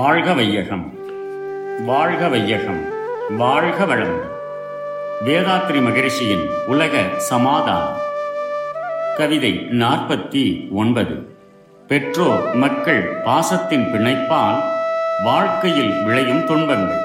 [0.00, 0.94] வாழ்க வையகம்
[1.84, 2.84] வாழ்க வையகம்
[3.36, 4.20] வாழ்க வளம்.
[5.26, 7.96] வேதாத்ரி மகரிஷியின் உலக சமாதானம்.
[9.16, 11.36] கவிதை நாற்பத்தி ஒன்பது.
[11.88, 14.62] பெற்றோர் மக்கள் பாசத்தின் பிணைப்பால்
[15.24, 17.00] வாழ்க்கையில் விளையும் துன்பங்கள்.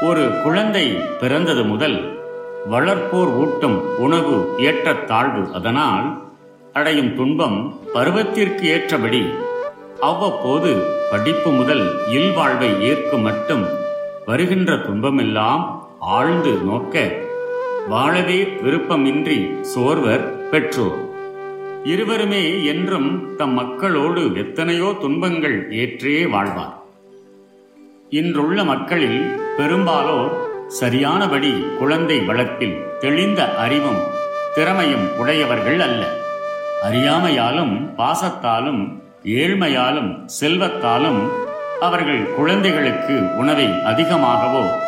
[0.00, 2.18] ஒரு குழந்தை பிறந்தது முதல்
[2.70, 6.22] வளர்ப்போர் ஊட்டும் உணவு ஏற்றத்தாழ்வு அதனால்
[6.72, 9.32] அடையும் துன்பம் பருவத்திற்கு ஏற்றபடி
[10.00, 13.66] அவ்வப்போது படிப்பு முதல் இல்வாழ்வை ஏற்கும் மட்டும்
[14.26, 17.12] வருகின்ற துன்பமெல்லாம் ஆழ்ந்து நோக்க
[17.88, 21.04] வாழவே விருப்பமின்றி சோர்வர் பெற்றோர்.
[21.84, 26.82] இருவருமே என்றும் தம் மக்களோடு எத்தனையோ துன்பங்கள் ஏற்றே வாழ்வார்.
[28.10, 30.30] இன்றுள்ள மக்களில் பெரும்பாலோர்
[30.66, 34.02] சரியானபடி குழந்தை வளர்ப்பில் தெளிந்த அறிவும்
[34.54, 36.16] திறமையும் உடையவர்கள் அல்ல.
[36.82, 41.28] அறியாமையாலும் பாசத்தாலும் ஏழ்மையாலும் செல்வத்தாலும்
[41.80, 44.78] அவர்கள் குழந்தைகளுக்கு உணவை அதிகமாகவோ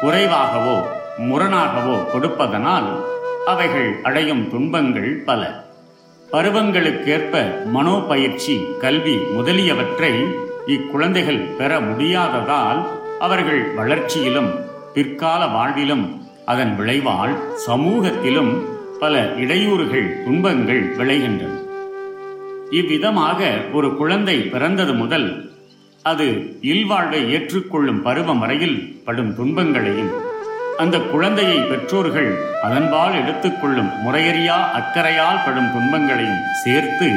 [0.00, 0.76] குறைவாகவோ
[1.18, 3.04] முரணாகவோ கொடுப்பதனால்
[3.46, 5.64] அவைகள் அடையும் துன்பங்கள் பல.
[6.32, 10.12] பருவங்களுக்கேற்ப மனோபயிற்சி கல்வி முதலியவற்றை
[10.66, 12.86] இக்குழந்தைகள் பெற முடியாததால்
[13.18, 14.50] அவர்கள் வளர்ச்சியிலும்
[14.94, 18.64] பிற்கால வாழ்விலும் அதன் விளைவால் சமூகத்திலும்
[19.00, 21.61] பல இடையூறுகள் துன்பங்கள் விளைகின்றன.
[22.80, 23.40] இவ்விதமாக
[23.72, 25.28] ஒரு குழந்தை பிறந்தது முதல்
[26.02, 26.26] அது
[26.62, 30.12] இல்வாழ்வை ஏற்றுக்கொள்ளும் பருவம் வரையில் படும் துன்பங்களையும்
[30.76, 32.30] அந்த குழந்தையை பெற்றோர்கள்
[32.62, 37.10] அதன்பால் எடுத்துக்கொள்ளும் முறையறியா அக்கறையால் படும் துன்பங்களையும் சேர்த்து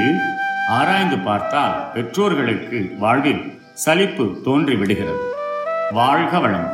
[0.69, 5.23] ஆராய்ந்து பார்த்தால் பெற்றோர்களுக்கு வாழ்வில் சலிப்பு தோன்றிவிடுகிறது.
[5.91, 6.69] வாழ்க வளம்.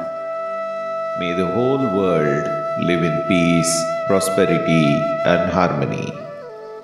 [1.19, 2.45] May the whole world
[2.89, 3.73] live in peace,
[4.09, 4.83] prosperity,
[5.25, 6.05] and harmony.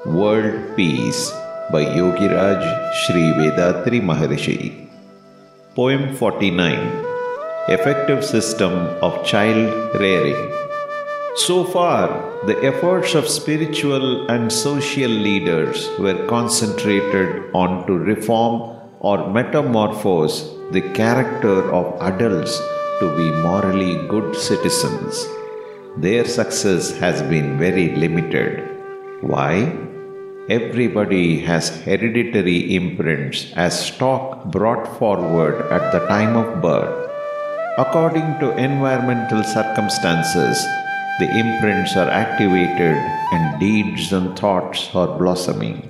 [0.06, 1.46] World Peace.
[1.70, 2.62] By Yogiraj
[3.00, 4.88] Sri Vethathiri Maharishi.
[5.76, 6.80] Poem 49
[7.68, 8.72] Effective System
[9.08, 10.40] of Child Rearing.
[11.36, 12.06] So far,
[12.46, 20.38] the efforts of spiritual and social leaders were concentrated on to reform or metamorphose
[20.72, 22.58] the character of adults
[23.02, 25.28] to be morally good citizens.
[25.98, 28.64] Their success has been very limited.
[29.20, 29.87] Why?
[30.50, 37.12] Everybody has hereditary imprints as stock brought forward at the time of birth.
[37.78, 40.56] According to environmental circumstances,
[41.20, 42.96] the imprints are activated
[43.36, 45.84] and deeds and thoughts are blossoming.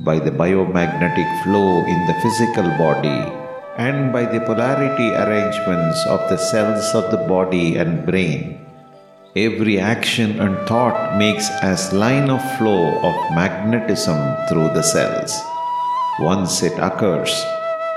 [0.00, 3.30] By the biomagnetic flow in the physical body
[3.78, 8.58] and by the polarity arrangements of the cells of the body and brain,
[9.38, 14.18] Every action and thought makes as line of flow of magnetism
[14.48, 15.30] through the cells.
[16.18, 17.30] Once it occurs,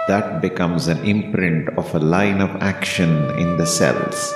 [0.08, 3.10] that becomes an imprint of a line of action
[3.40, 4.32] in the cells.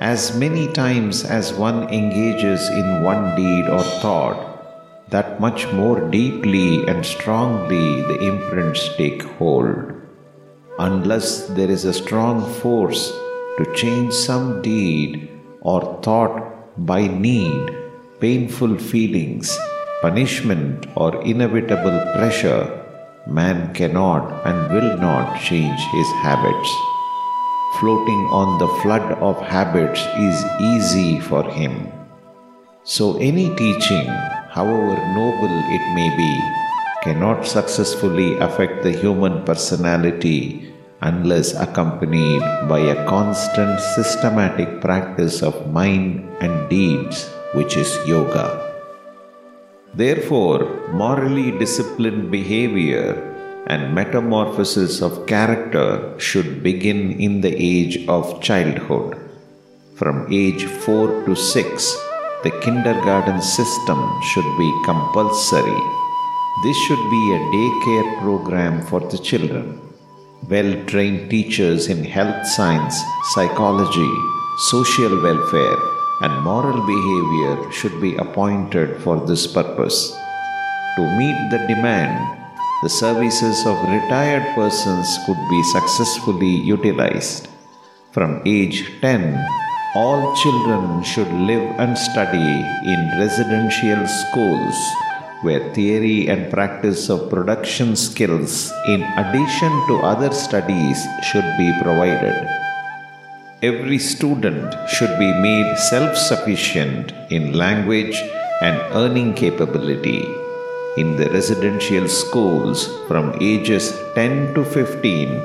[0.00, 4.40] As many times as one engages in one deed or thought,
[5.10, 9.92] that much more deeply and strongly the imprints take hold.
[10.78, 13.12] Unless there is a strong force
[13.58, 15.28] to change some deed
[15.62, 16.36] or thought
[16.86, 17.74] by need,
[18.20, 19.58] painful feelings,
[20.02, 22.66] punishment, or inevitable pressure,
[23.26, 26.70] man cannot and will not change his habits.
[27.78, 31.90] Floating on the flood of habits is easy for him.
[32.84, 34.06] So, any teaching,
[34.50, 36.32] however noble it may be,
[37.02, 40.71] cannot successfully affect the human personality
[41.02, 48.46] unless accompanied by a constant systematic practice of mind and deeds, which is yoga.
[49.94, 50.60] Therefore,
[50.92, 53.28] morally disciplined behavior
[53.66, 59.18] and metamorphosis of character should begin in the age of childhood.
[59.96, 61.96] From age 4 to 6,
[62.42, 64.00] the kindergarten system
[64.30, 65.82] should be compulsory.
[66.64, 69.91] This should be a daycare program for the children.
[70.48, 73.00] Well trained teachers in health science,
[73.32, 74.12] psychology,
[74.70, 75.78] social welfare,
[76.20, 80.10] and moral behavior should be appointed for this purpose.
[80.96, 82.18] To meet the demand,
[82.82, 87.46] the services of retired persons could be successfully utilized.
[88.10, 89.38] From age 10,
[89.94, 94.74] all children should live and study in residential schools
[95.42, 100.98] where theory and practice of production skills, in addition to other studies,
[101.30, 102.48] should be provided.
[103.62, 108.16] Every student should be made self sufficient in language
[108.60, 110.22] and earning capability.
[110.96, 115.40] In the residential schools from ages 10 to 15,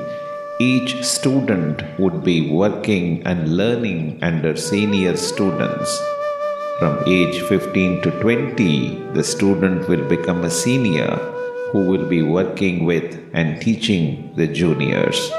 [0.60, 5.90] each student would be working and learning under senior students.
[6.78, 11.10] From age 15 to 20, the student will become a senior
[11.72, 15.32] who will be working with and teaching the juniors.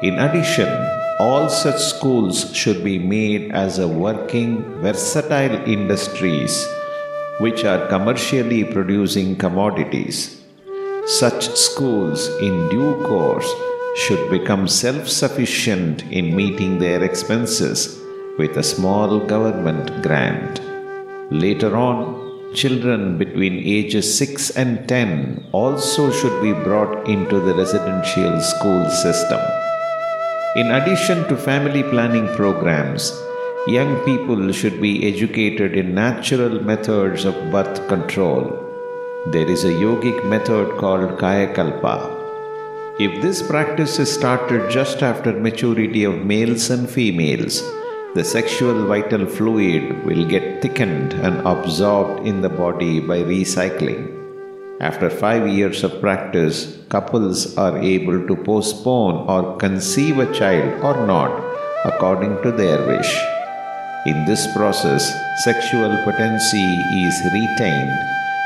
[0.00, 0.70] In addition,
[1.20, 6.66] all such schools should be made as a working, versatile industries
[7.40, 10.40] which are commercially producing commodities.
[11.04, 13.52] Such schools, in due course,
[13.96, 18.00] should become self sufficient in meeting their expenses
[18.38, 20.60] with a small government grant.
[21.30, 28.40] Later on, children between ages 6 and 10 also should be brought into the residential
[28.40, 29.40] school system.
[30.56, 33.12] In addition to family planning programs,
[33.66, 38.42] young people should be educated in natural methods of birth control.
[39.32, 41.96] There is a yogic method called Kayakalpa.
[43.00, 47.62] If this practice is started just after maturity of males and females,
[48.14, 54.02] the sexual vital fluid will get thickened and absorbed in the body by recycling.
[54.80, 61.04] After five years of practice, couples are able to postpone or conceive a child or
[61.08, 61.32] not
[61.84, 63.12] according to their wish.
[64.06, 65.12] In this process,
[65.42, 66.70] sexual potency
[67.04, 67.98] is retained,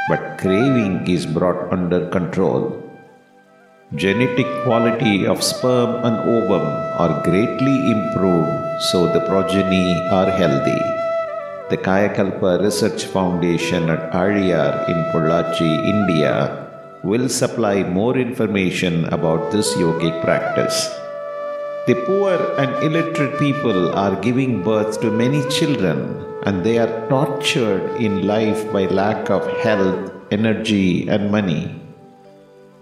[0.08, 2.87] but craving is brought under control.
[3.94, 6.60] Genetic quality of sperm and ovum
[7.00, 10.78] are greatly improved so the progeny are healthy.
[11.70, 16.68] The Kayakalpa Research Foundation at Aliyar in Pollachi, India
[17.02, 20.86] will supply more information about this yogic practice.
[21.86, 27.96] The poor and illiterate people are giving birth to many children and they are tortured
[27.96, 31.77] in life by lack of health, energy, and money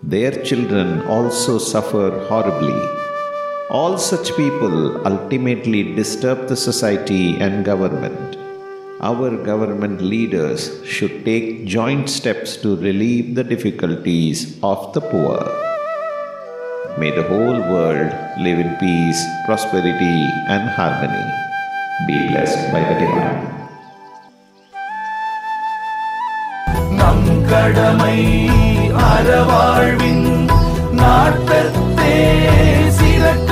[0.02, 2.80] their children also suffer horribly.
[3.70, 8.36] All such people ultimately disturb the society and government.
[9.00, 15.38] Our government leaders should take joint steps to relieve the difficulties of the poor.
[16.98, 21.26] May the whole world live in peace, prosperity, and harmony.
[22.06, 23.55] Be blessed by the divine.
[27.50, 28.18] கடமை
[29.08, 30.26] அறவாழ்வின்
[30.92, 32.16] நாட்டத்தே
[32.98, 33.45] சிறக்க